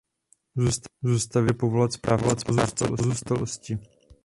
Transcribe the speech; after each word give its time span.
Zůstavitel 1.03 1.41
může 1.41 1.53
povolat 1.57 1.91
správce 1.93 2.45
pozůstalosti. 2.87 3.77